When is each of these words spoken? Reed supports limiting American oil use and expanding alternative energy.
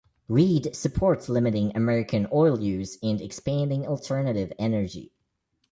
Reed 0.27 0.75
supports 0.75 1.29
limiting 1.29 1.77
American 1.77 2.25
oil 2.33 2.59
use 2.59 2.97
and 3.03 3.21
expanding 3.21 3.85
alternative 3.85 4.51
energy. 4.57 5.13